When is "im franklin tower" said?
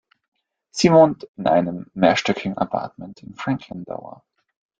3.21-4.23